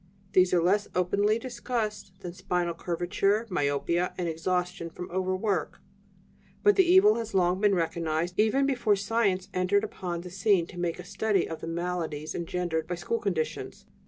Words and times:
These 0.33 0.51
are 0.51 0.63
less 0.63 0.87
openly 0.95 1.37
discussed 1.37 2.19
than 2.21 2.33
spinal 2.33 2.73
curvature, 2.73 3.45
myopia, 3.51 4.15
and 4.17 4.27
exhaustion 4.27 4.89
from 4.89 5.11
overwork, 5.11 5.79
but 6.63 6.75
the 6.75 6.83
evil 6.83 7.17
has 7.19 7.35
long 7.35 7.61
been 7.61 7.75
recognized, 7.75 8.39
even 8.39 8.65
before 8.65 8.95
science 8.95 9.47
entered 9.53 9.83
upon 9.83 10.21
the 10.21 10.31
scene 10.31 10.65
to 10.65 10.79
make 10.79 10.97
a 10.97 11.03
study 11.05 11.47
of 11.47 11.61
the 11.61 11.67
maladies 11.67 12.33
engendered 12.33 12.87
by 12.87 12.95
school 12.95 13.19
conditions. 13.19 13.85